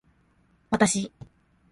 [0.71, 1.03] 私